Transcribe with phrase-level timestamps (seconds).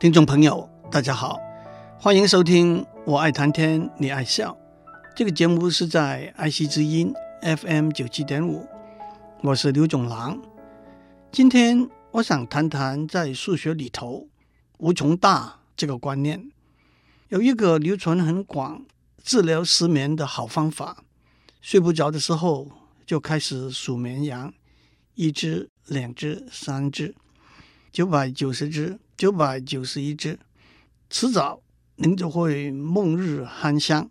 [0.00, 1.38] 听众朋友，大家好，
[2.00, 4.50] 欢迎收听《我爱谈天，你爱笑》
[5.14, 8.66] 这个节目，是在爱惜之音 FM 九七点五，
[9.42, 10.42] 我是刘总郎。
[11.30, 14.26] 今天我想谈谈在数学里头
[14.78, 16.50] “无穷大”这个观念。
[17.28, 18.84] 有一个流传很广、
[19.22, 21.04] 治疗失眠的好方法：
[21.60, 22.68] 睡不着的时候
[23.06, 24.52] 就开始数绵羊，
[25.14, 27.14] 一只、两只、三只。
[27.92, 30.40] 九百九十只，九百九十一只，
[31.08, 31.62] 迟早
[31.96, 34.10] 您就会梦日酣香。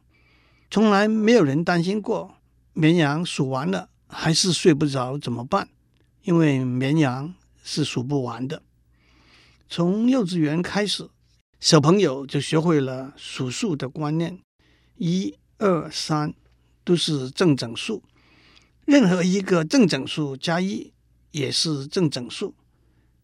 [0.71, 2.37] 从来没有人担心过
[2.71, 5.67] 绵羊数完了还是睡不着怎么办？
[6.23, 8.63] 因为绵羊是数不完的。
[9.67, 11.09] 从幼稚园开始，
[11.59, 14.39] 小朋友就学会了数数的观念，
[14.95, 16.33] 一二三
[16.85, 18.01] 都是正整数，
[18.85, 20.93] 任何一个正整数加一
[21.31, 22.55] 也是正整数。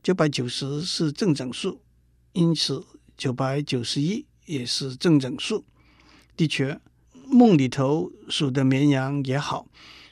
[0.09, 1.83] 九百九十是正整数，
[2.33, 2.83] 因此
[3.15, 5.63] 九百九十一也是正整数。
[6.35, 6.81] 的确，
[7.27, 9.67] 梦里头数的绵羊也好，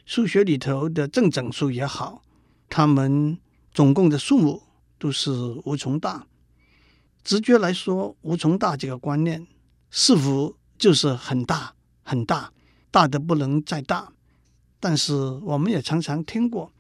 [0.05, 2.21] 数学里头的正整数也好，
[2.69, 3.39] 它们
[3.73, 4.61] 总共的数目
[4.99, 5.31] 都是
[5.65, 6.27] 无穷大。
[7.23, 9.47] 直觉来说，无穷大这个观念
[9.89, 11.73] 似乎就是很大
[12.03, 12.53] 很大，
[12.91, 14.13] 大得不能再大。
[14.79, 16.71] 但是我们也常常听过，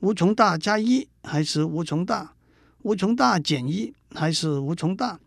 [0.00, 2.34] 无穷大加一还是无穷大。
[2.82, 5.20] 无穷大减一还是无穷大，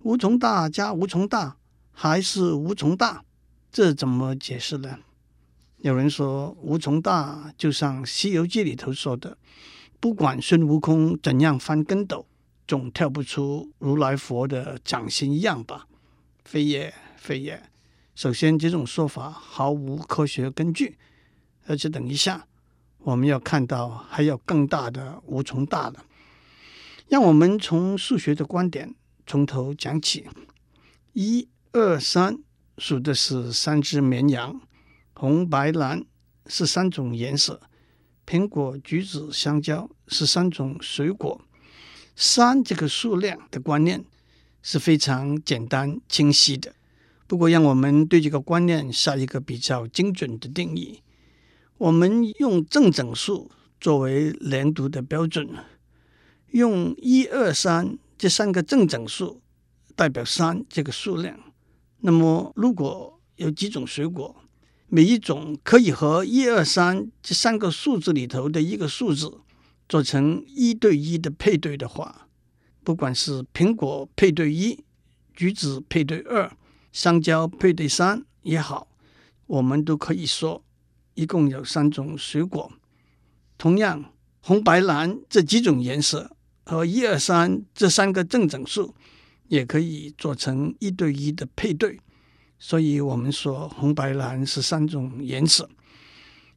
[0.00, 1.56] 无穷大加无穷大
[1.92, 3.24] 还是无穷大，
[3.70, 4.98] 这怎么解释呢？
[5.78, 9.36] 有人说无穷大就像《西游记》里头说的，
[10.00, 12.26] 不管孙悟空怎样翻跟斗，
[12.66, 15.86] 总跳不出如来佛的掌心一样吧？
[16.42, 17.62] 非也，非也。
[18.14, 20.96] 首先，这种说法毫无科学根据，
[21.66, 22.46] 而且等一下
[22.98, 26.04] 我们要看到还有更大的无穷大了。
[27.08, 28.94] 让我们从数学的观点
[29.26, 30.26] 从头讲起。
[31.12, 32.38] 一、二、三
[32.78, 34.60] 数的是三只绵羊，
[35.12, 36.04] 红、白、蓝
[36.46, 37.60] 是三种颜色，
[38.26, 41.40] 苹果、橘子、香蕉是三种水果。
[42.16, 44.04] 三这个数量的观念
[44.62, 46.74] 是非常简单清晰的。
[47.26, 51.02] 不过，让我们对这个观念下一个比较精准的定义。
[51.78, 53.50] 我们用正整数
[53.80, 55.48] 作为连读的标准。
[56.54, 59.42] 用一二三这三个正整数
[59.96, 61.36] 代表三这个数量。
[61.98, 64.36] 那么，如果有几种水果，
[64.86, 69.40] 每一种可以和一二三这三个数字里头的一个数字
[69.88, 72.28] 做成一对一的配对的话，
[72.84, 74.84] 不管是苹果配对一、
[75.34, 76.56] 橘子配对二、
[76.92, 78.86] 香蕉配对三也好，
[79.46, 80.62] 我们都可以说
[81.14, 82.70] 一共有三种水果。
[83.58, 86.30] 同样，红、白、蓝这几种颜色。
[86.64, 88.94] 和一二三这三个正整数
[89.48, 92.00] 也可以做成一对一的配对，
[92.58, 95.68] 所以我们说红白蓝是三种颜色。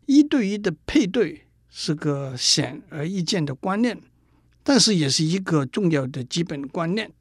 [0.06, 4.02] 一对一的配对是个显而易见的观念，
[4.64, 7.12] 但是也是一个重要的基本观念。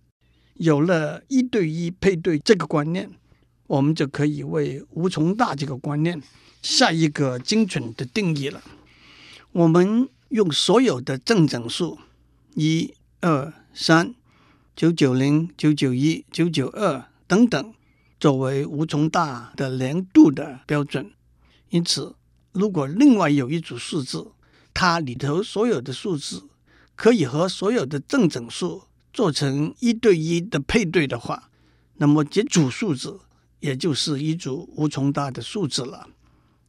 [0.54, 3.10] 有了一对一配对这个观念，
[3.66, 6.22] 我们就可以为无穷大这个观念
[6.62, 8.62] 下一个精准的定义了。
[9.50, 11.98] 我们用所有的正整数。
[12.58, 14.14] 一、二、三、
[14.74, 17.74] 九九零、九九一、九九二等等，
[18.18, 21.12] 作为无穷大的量度的标准。
[21.68, 22.14] 因此，
[22.52, 24.32] 如果另外有一组数字，
[24.72, 26.44] 它里头所有的数字
[26.94, 31.50] 可以和所有的正整数做成一对一的配对的话，
[31.96, 33.20] 那么这组数字
[33.60, 36.08] 也就是一组无穷大的数字了。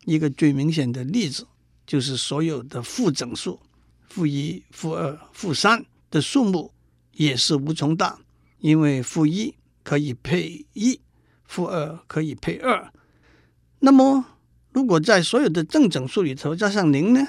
[0.04, 1.48] 一个最明显的例子
[1.86, 3.62] 就是所有的负整数。
[4.08, 6.74] 负一、负二、负三的数目
[7.12, 8.20] 也是无穷大，
[8.60, 9.54] 因为负一
[9.84, 11.00] 可以配一，
[11.46, 12.92] 负二可以配二。
[13.80, 14.26] 那么，
[14.72, 17.28] 如果在所有的正整数里头加上零呢？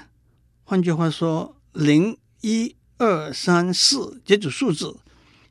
[0.65, 4.97] 换句话说，零、一、二、三、四这组数字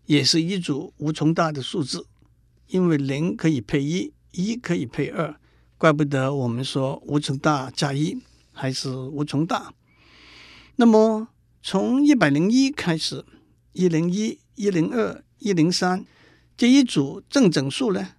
[0.06, 2.08] 也是一组无穷大的数字，
[2.68, 5.40] 因为零可以配一，一可以配二，
[5.78, 8.18] 怪不得我们说无穷大加一
[8.52, 9.74] 还是无穷大。
[10.80, 11.30] 那么，
[11.64, 13.26] 从一百零一开始，
[13.74, 16.06] 一零一、一零二、一零三
[16.56, 18.10] 这一组正整数呢，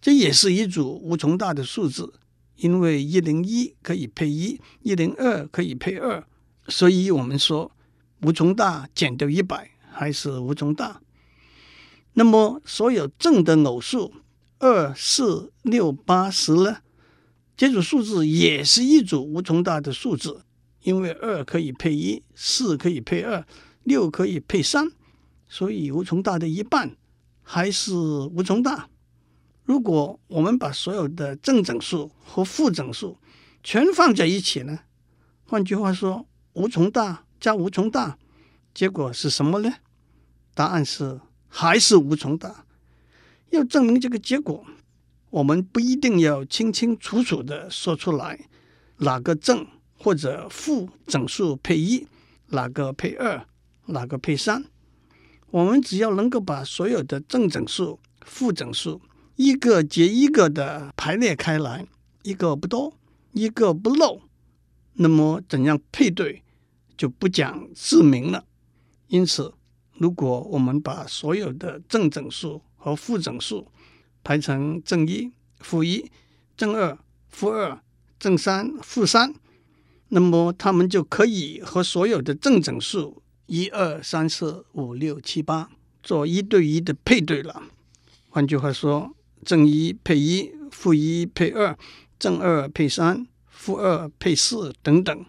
[0.00, 2.14] 这也是一组无穷大的数字，
[2.54, 6.24] 因为一零一可以配一，一零二可以配二，
[6.68, 7.72] 所以我们说
[8.22, 11.00] 无穷大减掉一百还是无穷大。
[12.12, 14.14] 那么，所有正的偶数
[14.60, 16.76] 二、四、六、八、十呢，
[17.56, 20.44] 这组数字也是一组无穷大的数字。
[20.84, 23.44] 因为二可以配一，四可以配二，
[23.82, 24.92] 六可以配三，
[25.48, 26.94] 所以无穷大的一半
[27.42, 28.88] 还是无穷大？
[29.64, 33.16] 如果我们把所有的正整数和负整数
[33.62, 34.80] 全放在一起呢？
[35.44, 38.18] 换句话说，无穷大加无穷大，
[38.74, 39.72] 结果是什么呢？
[40.54, 42.66] 答案是还是无穷大。
[43.50, 44.66] 要证明这个结果，
[45.30, 48.48] 我们不一定要清清楚楚的说出来
[48.98, 49.66] 哪个正
[50.04, 52.06] 或者负整数配一，
[52.48, 53.46] 哪个配二，
[53.86, 54.62] 哪个配三。
[55.50, 59.00] 我们只要能够把所有的正整数、负整数
[59.36, 61.86] 一个接一个的排列开来，
[62.22, 62.92] 一个不多，
[63.32, 64.20] 一个不漏，
[64.92, 66.42] 那么怎样配对
[66.98, 68.44] 就不讲自明了。
[69.06, 69.54] 因此，
[69.94, 73.66] 如果我们把所有的正整数和负整数
[74.22, 76.10] 排成正一、负一、
[76.58, 76.98] 正二、
[77.30, 77.80] 负二、
[78.18, 79.34] 正三、负三，
[80.14, 85.68] 那么它们就可以和所有的正整数一二三四五六七八
[86.04, 87.64] 做一对一的配对了。
[88.28, 89.12] 换句话说，
[89.44, 91.76] 正一配一，负一配二，
[92.16, 95.26] 正二配三，负二配四等等。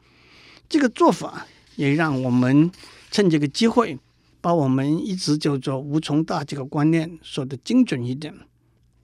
[0.69, 1.47] 这个做法
[1.77, 2.69] 也让我们
[3.09, 3.97] 趁这个机会，
[4.39, 8.31] 把我们一直叫做无穷大这个观念说得精准一点。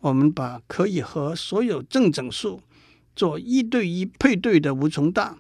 [0.02, 2.62] 我们把可以和所有正整数
[3.16, 5.40] 做一对一配对的无穷大，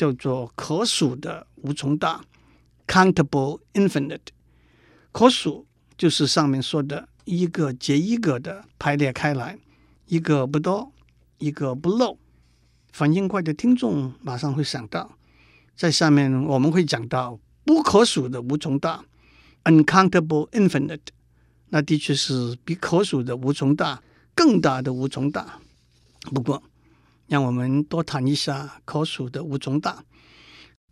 [0.00, 2.24] 叫做可数的无穷大
[2.86, 4.32] （countable infinite）。
[5.12, 5.66] 可数
[5.98, 9.58] 就是上面说的一个接一个的排列开来，
[10.06, 10.90] 一个不多，
[11.36, 12.16] 一个不漏。
[12.90, 15.18] 反应快的听众马上会想到，
[15.76, 19.04] 在下面我们会讲到不可数的无穷大
[19.64, 21.12] （uncountable infinite）。
[21.68, 24.02] 那的确是比可数的无穷大
[24.34, 25.60] 更大的无穷大。
[26.34, 26.62] 不过，
[27.30, 30.04] 让我们多谈一下可数的无穷大。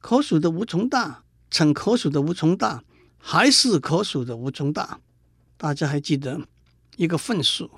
[0.01, 2.85] 可数的无穷大乘可数的无穷大
[3.19, 5.01] 还是可数的无穷大。
[5.57, 6.41] 大家还记得，
[6.97, 7.69] 一个分数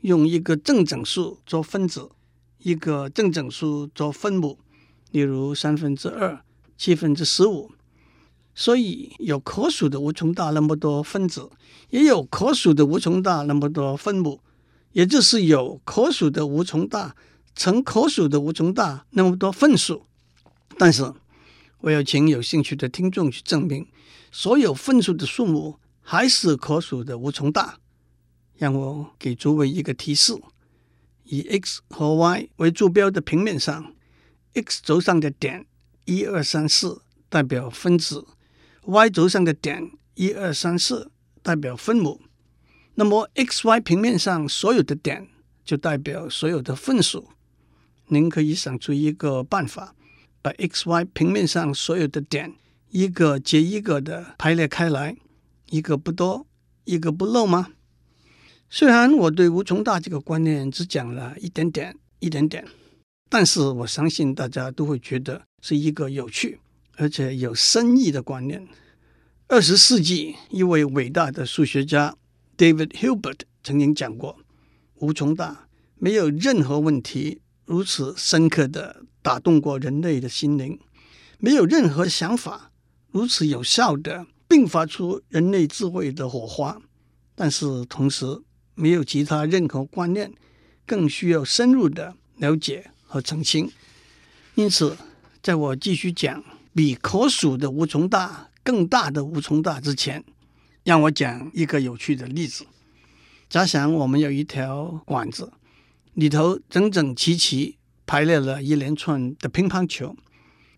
[0.00, 2.10] 用一个正整数做分子，
[2.58, 4.58] 一个正整数做分母，
[5.12, 6.44] 例如三分之二、
[6.76, 7.70] 七分之十五。
[8.52, 11.48] 所以有可数的无穷大那么多分子，
[11.90, 14.40] 也有可数的无穷大那么多分母，
[14.90, 17.14] 也就是有可数的无穷大
[17.54, 20.06] 乘可数的无穷大那么多分数。
[20.78, 21.12] 但是，
[21.80, 23.86] 我要请有兴趣的听众去证明，
[24.30, 27.78] 所有分数的数目还是可数的无穷大。
[28.56, 30.40] 让我给诸位一个提示：
[31.24, 33.94] 以 x 和 y 为坐标的平面上
[34.54, 35.66] ，x 轴上的点
[36.04, 38.26] 一二三四代表分子。
[38.84, 41.10] y 轴上的点一二三四
[41.42, 42.20] 代表分母，
[42.94, 45.28] 那么 x y 平面上所有的点
[45.64, 47.28] 就代表所有的分数。
[48.12, 49.94] 您可以想出一个办法，
[50.42, 52.54] 把 x y 平面上所有的点
[52.90, 55.16] 一个接一个的排列开来，
[55.70, 56.46] 一个不多，
[56.84, 57.68] 一个不漏吗？
[58.68, 62.66] 虽然我对无穷大这个观念只讲了一点点、一点点，
[63.28, 66.58] 但是我相信大家都会觉得是一个有趣。
[66.96, 68.68] 而且有深意的观念。
[69.48, 72.14] 二十世纪一位伟大的数学家
[72.56, 74.38] David Hilbert 曾经讲过
[75.00, 77.40] ：“无穷大，没有任何问题
[77.72, 80.78] 如此深刻的打动过人类的心灵，
[81.38, 82.70] 没有任何想法
[83.10, 86.82] 如此有效的迸发出人类智慧的火花。
[87.34, 88.26] 但是同时，
[88.74, 90.30] 没有其他任何观念
[90.84, 93.72] 更需要深入的了解和澄清。
[94.54, 94.94] 因此，
[95.42, 100.24] 在我继续讲。”比可数的无穷大更大的无穷大之前，
[100.84, 102.64] 让我讲一个有趣的例子。
[103.50, 105.52] 假想我们有一条管子，
[106.14, 110.14] 里头整整齐齐排列了一连串的乒乓球，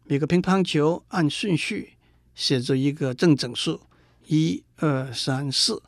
[0.04, 1.94] 每个乒乓球按顺序
[2.34, 3.80] 写着一个正整数，
[4.26, 5.82] 一二三四。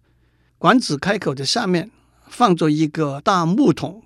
[0.58, 1.90] 管子开口的下面
[2.28, 4.02] 放着一个大木桶，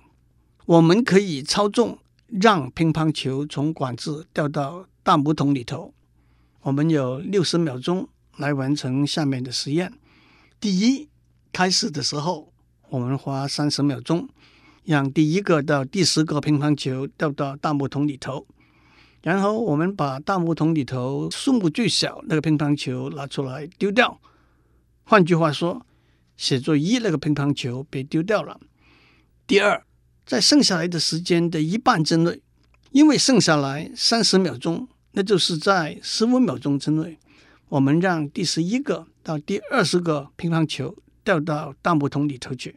[0.65, 5.93] 我们可以操纵让乒乓球从管子掉到大木桶里头，
[6.61, 8.07] 我们有六十秒钟
[8.37, 9.91] 来完成下面的实验。
[10.59, 11.09] 第一，
[11.51, 12.53] 开始的时候，
[12.89, 14.29] 我们花三十秒钟，
[14.83, 18.45] 让第一个到第十个乒乓球掉到大木桶里头，
[19.21, 24.19] 然后我们把大木桶里头数目最小那个乒乓球拿出来丢掉。
[25.03, 25.85] 换句话说，
[26.37, 28.59] 写作一那个乒乓球被丢掉了。
[29.45, 29.83] 第二，
[30.25, 32.41] 在剩下来的时间的一半之内。
[32.91, 37.17] 因为剩下来三十秒钟，那就是在十五秒钟之内，
[37.69, 42.75] 我们让第十一个到第二十个乒乓球掉到大木桶里头去，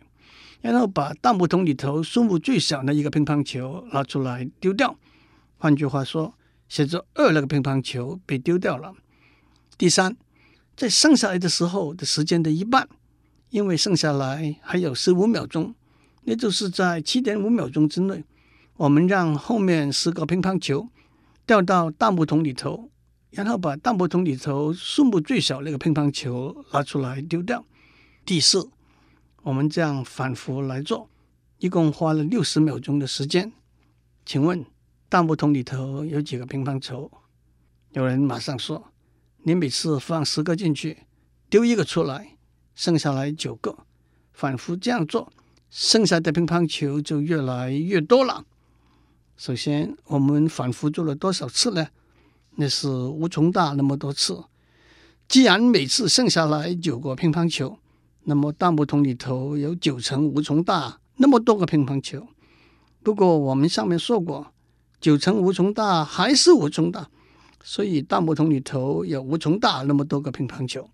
[0.65, 4.97] 然后把大木桶里头数目最小的一个乒乓球拿出来丢掉。
[5.59, 6.33] 换句话说，
[6.71, 8.95] 写着二那个乒乓球被丢掉了。
[9.77, 10.17] 第三，
[10.75, 12.89] 在剩下来的时候的时间的一半，
[13.51, 15.75] 因为剩下来还有十五秒钟，
[16.23, 18.25] 也就是在七点五秒钟之内，
[18.79, 20.89] 我们让后面十个乒乓球
[21.45, 22.89] 掉到大木桶里头，
[23.33, 27.67] 然后把大木桶里头数目最小那个乒乓球拿出来丢掉。
[28.25, 28.71] 第四，
[29.45, 31.07] 我们这样反复来做，
[31.59, 33.53] 一共花了六十秒钟的时间。
[34.25, 34.65] 请问
[35.11, 37.11] 大木桶里头有几个乒乓球？
[37.91, 38.91] 有人马上说
[39.45, 41.01] ：“你每次放十个进去，
[41.51, 42.39] 丢一个出来。”
[42.75, 43.77] 剩下来九个，
[44.33, 45.31] 反复这样做，
[45.69, 48.47] 剩下的乒乓球就越来越多了。
[49.37, 51.89] 首先，我们反复做了多少次呢？
[52.57, 54.43] 那是无穷大那么多次。
[55.29, 57.79] 既然每次剩下来九个乒乓球，
[58.25, 62.27] 那么大木桶里头有九层无穷大那么多个乒乓球。
[63.03, 64.53] 不过我们上面说过，
[65.01, 67.09] 九层无穷大还是无穷大，
[67.63, 70.89] 所以大木桶里头有无穷大那么多个乒乓球。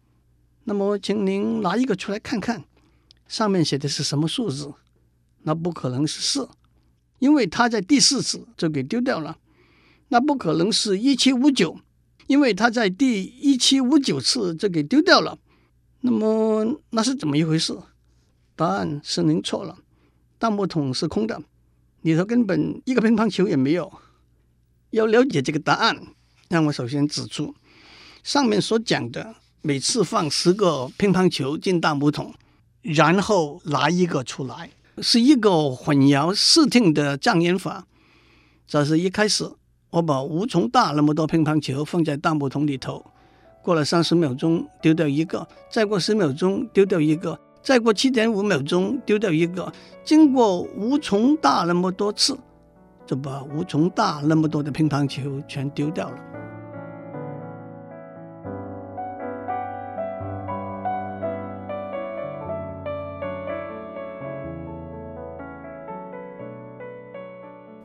[0.64, 2.64] 那么，请您拿一个出来看看，
[3.26, 4.72] 上面写的是什么数字？
[5.42, 6.48] 那不可能是四，
[7.18, 9.38] 因为它在第四次就给丢掉了。
[10.08, 11.78] 那不可能是一七五九，
[12.26, 15.38] 因为它在第一七五九次就给丢掉了。
[16.00, 17.76] 那么那是怎么一回事？
[18.56, 19.78] 答案是您错了，
[20.38, 21.42] 大木桶是空的，
[22.02, 23.92] 里头根本一个乒乓球也没有。
[24.90, 25.96] 要了解这个答案，
[26.48, 27.54] 让我首先指出
[28.22, 29.36] 上面所讲的。
[29.62, 32.32] 每次放十个乒乓球进大木桶，
[32.80, 34.70] 然后拿一个出来，
[35.02, 37.86] 是一个混淆视听的障眼法。
[38.66, 39.52] 这是一开始，
[39.90, 43.04] 我把无穷大那么多乒乓球放在大木桶里头，
[43.62, 49.70] 过了三十秒钟丢掉一个，再过十秒钟丢掉一个，再过七点五秒钟丢掉一个，
[50.02, 52.36] 经过无穷大那么多次，
[53.06, 56.16] 就把无穷大那么多的乒乓球全丢掉了。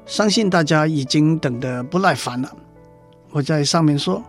[0.06, 2.50] 相信大家已经等得不耐烦了。
[3.32, 4.24] 我在上面说，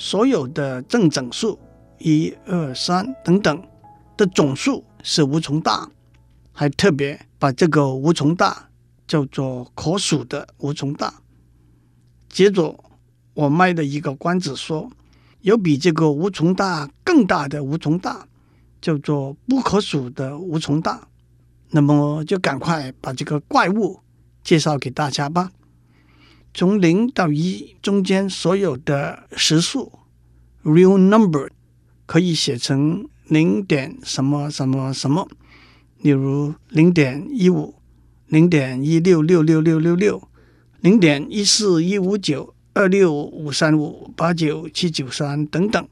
[0.00, 1.58] 所有的正整数
[1.98, 3.62] 一二三等等
[4.16, 5.90] 的总数是无穷大，
[6.52, 8.70] 还特别把这个无穷大
[9.06, 11.12] 叫做可数的无穷大。
[12.30, 12.82] 接着
[13.34, 14.90] 我卖了一个关子说，
[15.42, 18.26] 有比这个无穷大更大的无穷大，
[18.80, 21.06] 叫做不可数的无穷大。
[21.68, 24.00] 那么就赶快把这个怪物。
[24.42, 25.52] 介绍给大家吧。
[26.52, 29.92] 从零到一中间所有的实数
[30.64, 31.48] （real number）
[32.06, 35.28] 可以写成零点什么什么什么，
[36.02, 37.74] 例如零点一五、
[38.26, 40.28] 零点一六六六六六六、
[40.80, 45.88] 零点一四一五九二六五三五八九七九三等等。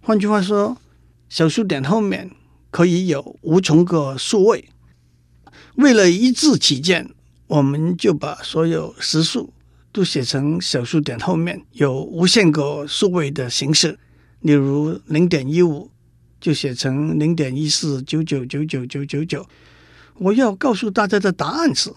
[0.00, 0.76] 换句话说，
[1.28, 2.30] 小数点后面
[2.70, 4.68] 可以有无穷个数位。
[5.74, 7.10] 为了一致起见。
[7.48, 9.54] 我们就把所有实数
[9.92, 13.98] 都写成小数点后面有无限个数位的形式，
[14.40, 15.90] 例如零点一五
[16.40, 19.46] 就写成零点一四九九九九九九九。
[20.18, 21.92] 我要告诉大家的答案是，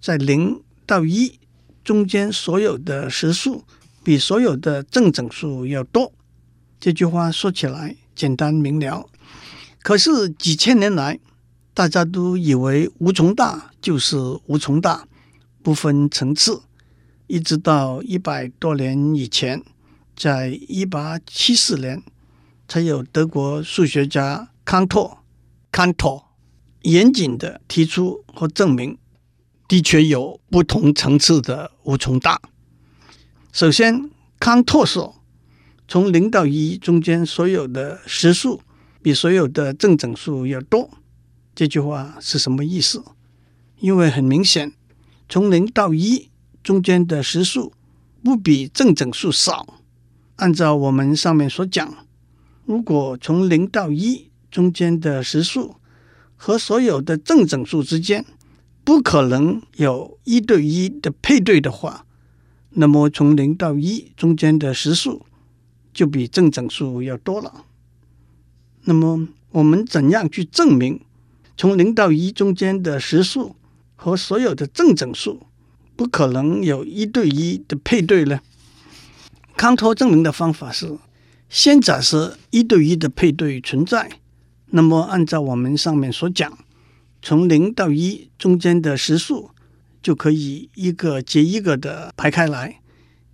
[0.00, 1.38] 在零到一
[1.84, 3.64] 中间所有的实数
[4.02, 6.12] 比所有的正整数要多。
[6.78, 9.06] 这句话说起来简单明了，
[9.82, 11.20] 可是几千年来，
[11.74, 15.06] 大家都以为无穷大就是无穷大，
[15.62, 16.62] 不分层次，
[17.30, 19.62] 一直到一百多年以前，
[20.16, 22.02] 在一八七四年，
[22.66, 25.18] 才有德国数学家康托
[25.70, 26.24] 康托
[26.82, 28.98] 严谨地提出和证明，
[29.68, 32.42] 的确有不同层次的无穷大。
[33.52, 34.10] 首先，
[34.40, 35.22] 康托说，
[35.86, 38.60] 从零到一中间所有的实数
[39.00, 40.90] 比所有的正整数要多。
[41.54, 43.04] 这句话是什么意思？
[43.78, 44.72] 因为很明显，
[45.28, 46.29] 从零到一
[46.62, 47.72] 中间的实数
[48.22, 49.80] 不比正整数少。
[50.36, 52.06] 按照我们上面所讲，
[52.64, 55.76] 如果从零到一中间的实数
[56.36, 58.24] 和所有的正整数之间
[58.82, 62.06] 不可能有一对一的配对的话，
[62.70, 65.26] 那么从零到一中间的实数
[65.92, 67.64] 就比正整数要多了。
[68.84, 71.00] 那么我们怎样去证明？
[71.56, 73.54] 从零到一中间的实数
[73.94, 75.42] 和所有的正整数
[76.00, 78.40] 不可能有一对一的配对呢？
[79.54, 80.96] 康托证明的方法是：
[81.50, 84.08] 先假设一对一的配对存在，
[84.68, 86.56] 那么按照我们上面所讲，
[87.20, 89.50] 从零到一中间的实数
[90.02, 92.80] 就可以一个接一个的排开来，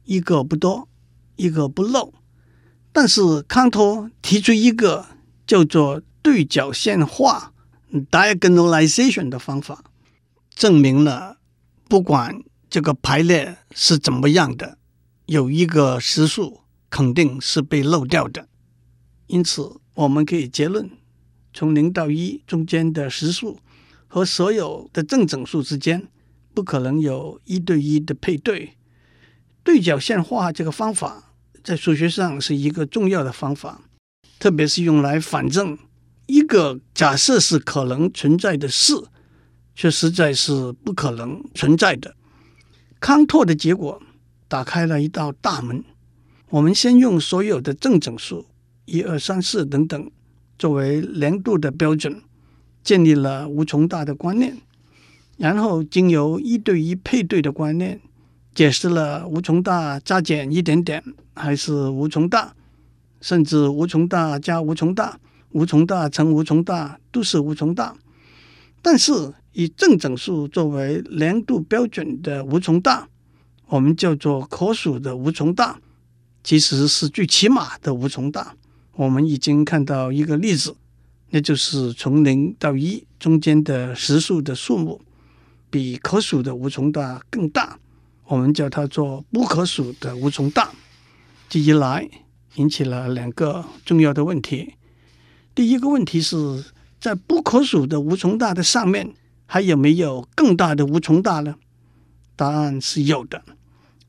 [0.02, 0.88] 一个不多，
[1.36, 2.12] 一个不漏。
[2.92, 5.06] 但是康托提出一个
[5.46, 7.52] 叫做对角线化
[8.10, 9.84] （diagonalization） 的方法，
[10.52, 11.36] 证明了
[11.88, 12.42] 不管
[12.76, 14.76] 这个排列是怎么样的，
[15.24, 18.48] 有一个实数肯定是被漏掉的。
[19.28, 20.90] 因此，我们可以结论：
[21.54, 23.58] 从零到一中间的实数
[24.06, 26.08] 和所有的正整数之间，
[26.52, 28.76] 不可能有一对一的配对。
[29.64, 31.32] 对角线化这个方法
[31.64, 33.84] 在数学上是一个重要的方法，
[34.38, 35.78] 特别是用来反证
[36.26, 38.92] 一个假设是可能存在的事，
[39.74, 42.14] 却实在是不可能存在的。
[43.00, 44.02] 康托的结果
[44.48, 45.84] 打开了一道大门。
[46.50, 48.46] 我们先用所有的正整数。
[48.84, 50.10] 一二三四等等，
[50.56, 52.22] 作为量度的标准，
[52.84, 54.56] 建立了无穷大的观念，
[55.38, 58.00] 然后经由一对一配对的观念，
[58.54, 61.02] 解释了无穷大加减一点点
[61.34, 62.54] 还是无穷大，
[63.20, 65.18] 甚至无穷大加无穷大、
[65.50, 67.96] 无穷大乘无穷大都是无穷大。
[68.86, 73.08] 但是以正整数作为量度标准的无穷大，
[73.66, 75.80] 我们叫做可数的无穷大，
[76.44, 78.54] 其实是最起码的无穷大。
[78.92, 80.76] 我们已经看到一个例子，
[81.30, 85.00] 那就是从零到一中间的实数的数目
[85.68, 87.80] 比可数的无穷大更大，
[88.26, 90.70] 我们叫它做不可数的无穷大。
[91.48, 92.08] 这一来
[92.54, 94.74] 引起了两个重要的问题。
[95.56, 96.64] 第一个问题是
[97.06, 99.14] 在不可数的无穷大的上面
[99.46, 101.54] 还有没有更大的无穷大呢？
[102.34, 103.44] 答案是有的，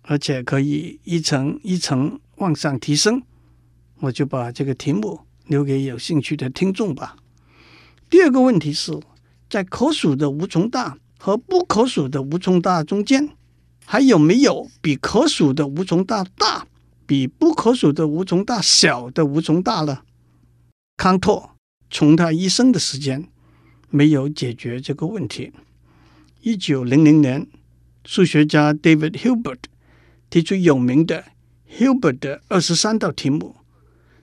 [0.02, 3.22] 而且可以一层一层往上提升。
[4.00, 7.18] 我就把这个题目留给有兴趣的听众吧。
[8.10, 9.00] 第二个问题是，
[9.48, 13.30] 在可数的无穷大和不可数的无穷大中间，
[13.86, 16.66] 还有没有比可数的无穷大大、
[17.06, 20.00] 比不可数的无穷大小的无穷大呢？
[20.98, 21.52] 康托
[21.90, 23.28] 从他一生的时间
[23.90, 25.52] 没有解决这个问题。
[26.42, 27.48] 一九零零年，
[28.06, 29.60] 数学家 David Hilbert
[30.30, 31.26] 提出有名的
[31.70, 33.56] Hilbert 的二十三道题目。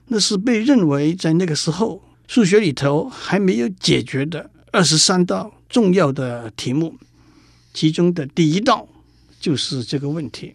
[0.07, 6.95] 那是被认为在那个时候数学里头还没有解决的二十三道重要的题目，
[7.73, 8.87] 其中的第一道
[9.39, 10.53] 就是这个问题。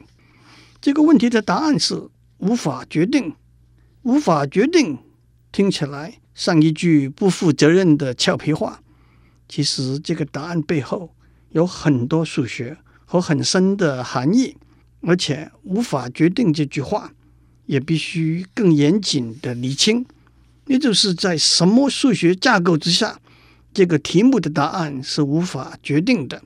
[0.80, 2.08] 这个问题的答案是
[2.38, 3.35] 无法决定。
[4.02, 4.96] 无法决定
[5.52, 8.81] 听起来上一句不负责任的俏皮话，
[9.46, 11.14] 其实这个答案背后
[11.50, 14.57] 有很多数学和很深的含义，
[15.03, 17.12] 而且无法决定这句话。
[17.66, 20.05] 也必须更严谨的厘清，
[20.66, 23.20] 也就是在什么数学架构之下，
[23.74, 26.42] 这个题目的答案是无法决定的。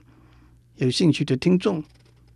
[0.77, 1.83] 有兴趣的听众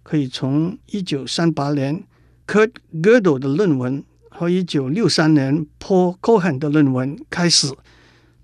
[0.04, 2.04] 可以从一九三八年
[2.46, 4.04] Kurt Gödel 的论文
[4.38, 7.74] 和一九六三年 Paul Cohen 的论文开始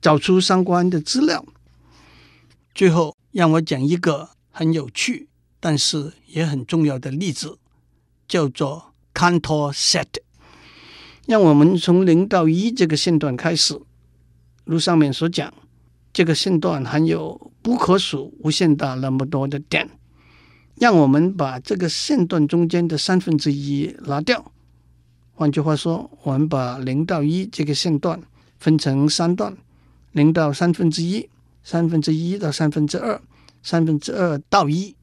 [0.02, 1.46] 找出相关的资料。
[2.74, 5.28] 最后，让我讲一个很有趣
[5.60, 7.58] 但是也很重要的例子，
[8.26, 10.08] 叫做 Cantor set。
[11.28, 13.80] 让我们从零到一这个线段开始，
[14.64, 15.54] 如上面所讲，
[16.12, 19.88] 这个线段含有不可数无限大那么多的点。
[20.74, 24.50] 让我们把这个线段中间的三分之一拿掉。
[25.36, 28.22] 换句话说，我们把零到一这个线段
[28.60, 29.56] 分成三段：
[30.12, 31.28] 零到三分之一、
[31.64, 33.20] 三分之一到三分之二、
[33.62, 34.94] 三分之二到一。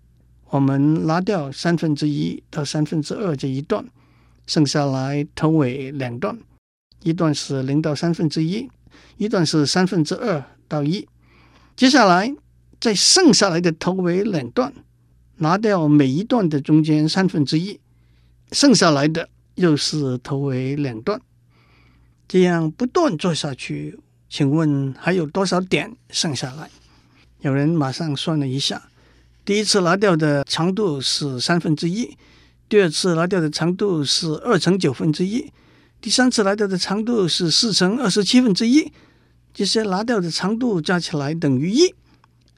[0.50, 3.86] 我们拿掉三分之一到三分之二这一段。
[4.48, 6.38] 剩下来头尾两段，
[7.04, 8.70] 一段是零到三分之一，
[9.18, 11.08] 一段是三分之二到一。
[11.76, 12.34] 接下来
[12.80, 14.74] 在剩下来的头尾两段，
[15.38, 17.80] 拿掉每一段的中间三分之一，
[18.52, 19.30] 剩下来的
[19.62, 21.22] 又是头尾两段。
[22.28, 26.70] 这样不断做下去，请问还有多少点剩下来？
[27.42, 28.90] 有人马上算了一下，
[29.46, 32.18] 第一次拿掉的长度是三分之一。
[32.70, 35.52] 第二次拿掉的长度是二乘九分之一，
[36.00, 38.90] 第三次拿掉的长度是四乘二十七分之一，
[39.54, 41.94] 这些拿掉的长度加起来等于一，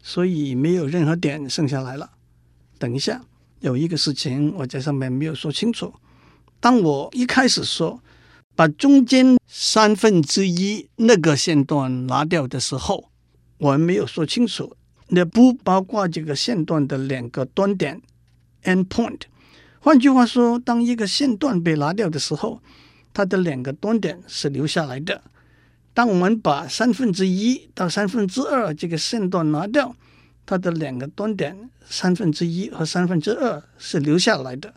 [0.04, 2.12] 所以没有任何点剩下来了。
[2.78, 3.24] 等一下，
[3.62, 5.92] 有一个事情我在上面没有说清楚。
[6.64, 8.02] 当我一开始说
[8.56, 13.10] 把中间三分之一那个线段拿掉的时候，
[13.58, 14.74] 我们没有说清楚，
[15.10, 18.02] 那不包括这个线段的两个端点
[18.64, 19.24] （end point）。
[19.82, 22.62] 换句话说，当一个线段被拿掉的时候，
[23.14, 25.22] 它的两个端点是留下来的。
[25.94, 29.94] 当我们把三分之一到三分之二这个线段拿掉，
[30.46, 34.74] 它的两个端点三分之一和三分之二是留下来的。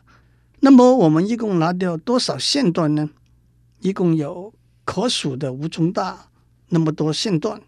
[0.67, 3.11] 那么我们一共拿掉多少线段呢？
[3.79, 4.53] 一共有
[4.85, 6.29] 可数的无穷大
[6.71, 7.63] 那么多线段，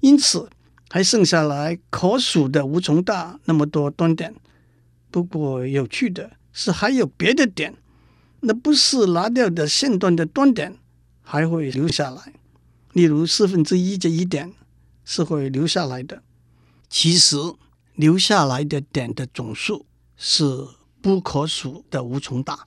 [0.00, 0.48] 因此
[0.88, 4.34] 还剩下来可数的无穷大那么多端点。
[5.10, 7.74] 不过有趣的是，还有别的点，
[8.40, 10.78] 那不是拿掉的线段的端点
[11.20, 12.32] 还会留下来。
[12.94, 14.54] 例如四分之一这一点
[15.04, 16.22] 是会留下来的。
[16.88, 17.36] 其实
[17.94, 19.84] 留下来的点的总数
[20.16, 20.66] 是
[21.04, 22.60] 不可数的无穷大。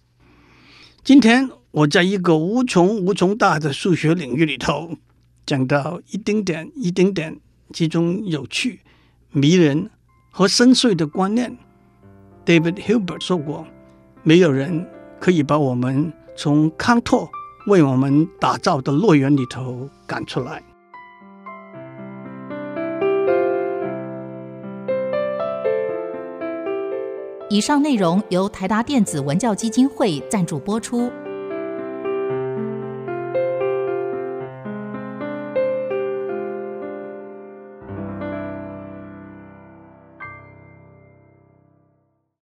[1.03, 4.91] 今天我在一个无穷无穷大的数学领域里头
[5.43, 7.39] 讲到一丁点一丁点
[7.73, 8.81] 其中有趣、
[9.31, 9.89] 迷人
[10.29, 11.57] 和深邃的观念。
[12.45, 13.65] David Hilbert 说过
[14.21, 14.87] ：“没有人
[15.19, 17.27] 可以把我们从康托
[17.65, 20.63] 为我们打造的乐园里头赶出来。”
[27.49, 31.09] 以上内容由台达电子文教基金会赞助播出。